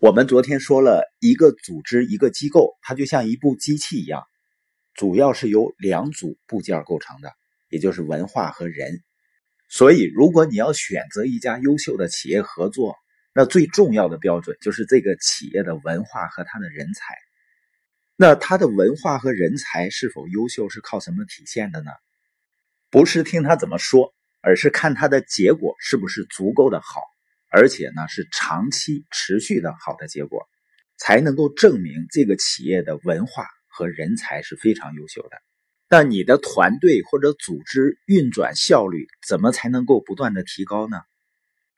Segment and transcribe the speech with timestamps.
[0.00, 4.22] 我们昨天说了一个组织、一个机构，它就像一部机器一样，
[4.94, 7.32] 主要是由两组部件构成的，
[7.68, 9.02] 也就是文化和人。
[9.68, 12.94] 所以，如果你要选择一家优秀的企业合作，
[13.34, 17.16] 那最重要的标准就是这个企业的文化和它的人才。
[18.14, 21.90] 那它的文化和人才是否优秀，是靠什么体现的呢？
[22.88, 27.00] 不是听他怎么说，而是看他的结果是不是足够的好。
[27.50, 30.48] 而且呢，是长期持续的好的结果，
[30.96, 35.38] 才能够证明这个企业的文化和人才是非常优秀的。
[35.88, 40.98] 那你的团队或者组织运转效率怎么才能够不断的提高呢？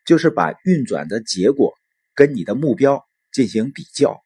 [0.05, 1.75] 就是把运转的结果
[2.15, 4.21] 跟你的目标进行比较。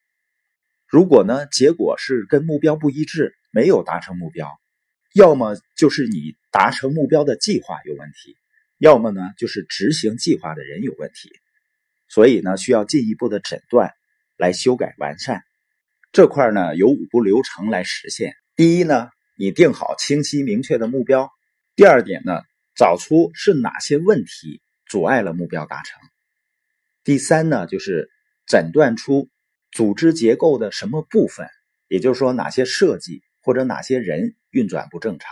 [0.86, 4.48] 如果呢，结果是跟目标不一致，没有达成目标，
[5.12, 8.38] 要么就是你达成目标的计划有问题。
[8.78, 11.30] 要么呢，就是执行计划的人有问题，
[12.08, 13.92] 所以呢，需要进一步的诊断
[14.36, 15.42] 来修改完善。
[16.12, 18.34] 这块呢，有五步流程来实现。
[18.56, 21.28] 第一呢，你定好清晰明确的目标；
[21.74, 22.40] 第二点呢，
[22.76, 25.98] 找出是哪些问题阻碍了目标达成；
[27.02, 28.10] 第三呢，就是
[28.46, 29.28] 诊断出
[29.72, 31.48] 组织结构的什么部分，
[31.88, 35.30] 也就是说哪些设计或者哪些人运转不正常；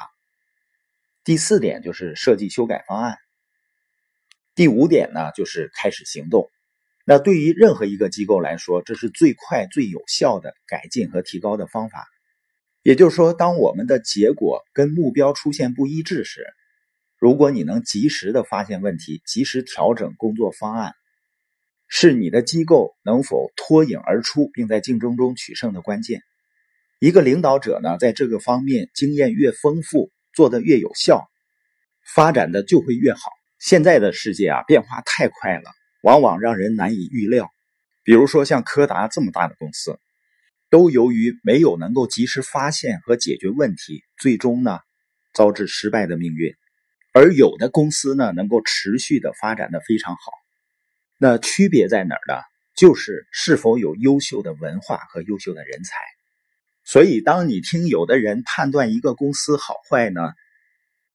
[1.23, 3.19] 第四点就是设计修改方案。
[4.55, 6.51] 第五点呢，就是开始行动。
[7.05, 12.07] 那对于任何一个机构来说，这是最快最有效的改进和提高的方法。
[12.83, 16.45] 也就是说，当我们的结果跟目标出现不一致时，
[17.19, 20.93] 如果你能及时的发现问题，及时调整工作方案，
[21.89, 26.23] 是你的机构能否脱颖而出，并在竞争中取胜的关键。
[26.99, 31.29] 一个领导者呢，在这个方面经验越丰富，做得越有效，
[32.15, 33.21] 发展的就会越好。
[33.63, 35.71] 现在的世界啊，变化太快了，
[36.03, 37.49] 往往让人难以预料。
[38.03, 40.01] 比如说像柯达这么大的公司，
[40.69, 44.81] 都由于没有能够及时发现和解决问题，最终呢
[45.33, 46.53] 遭致失败的命运。
[47.13, 50.33] 而有的公司呢，能够持续的发展的非常好。
[51.17, 52.43] 那区别在哪儿呢？
[52.75, 55.95] 就是是否有优秀的文化和优秀的人才。
[56.83, 60.33] 所以，当你听有的人判断一个公司好坏呢，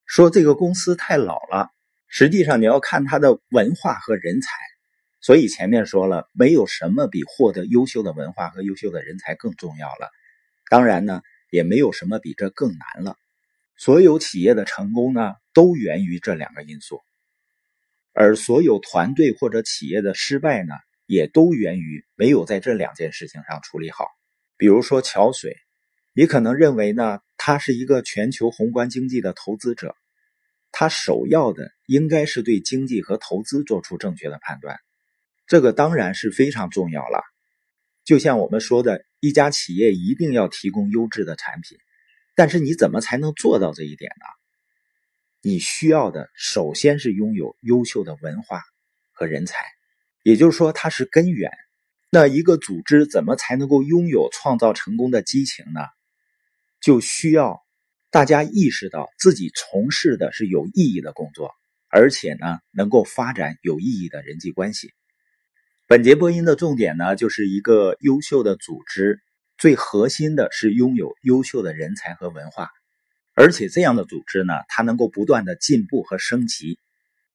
[0.06, 1.72] 说这个公司太老了。
[2.08, 4.48] 实际上，你要看他的文化和人才，
[5.20, 10.10] 所以前面说了，没有什么比获得优秀的文化和优秀的人才更重要了。
[10.70, 11.20] 当然呢，
[11.50, 13.16] 也没有什么比这更难了。
[13.76, 17.02] 所有企业的成功呢，都源于这两个因素，
[18.12, 20.74] 而所有团队或者企业的失败呢，
[21.06, 24.06] 也都源于没有在这两件事情上处理好。
[24.56, 25.56] 比如说桥水，
[26.14, 29.94] 你可能认为呢，他是一个全球宏观经济的投资者。
[30.80, 34.78] 他首要的应该是对经济和投资做出正确的判断，
[35.48, 37.20] 这个当然是非常重要了。
[38.04, 41.78] 就像我们说的，一家企业一定要提供优质的产品，
[42.36, 44.24] 但是你怎么才能做到这一点呢？
[45.42, 48.62] 你需要的首先是拥有优秀的文化
[49.10, 49.66] 和人才，
[50.22, 51.50] 也就是说它是根源。
[52.08, 55.80] 那一个组织怎么才能够拥有创造成功的激情呢？
[56.80, 57.64] 就需要。
[58.10, 61.50] 大家意识到自己从事的是有意义的工作，
[61.90, 64.94] 而且呢，能够发展有意义的人际关系。
[65.86, 69.20] 本节播音的重点呢，就是一个优秀的组织，
[69.58, 72.70] 最核心的是拥有优秀的人才和文化，
[73.34, 76.78] 而且这样的组织呢，它能够不断的进步和升级，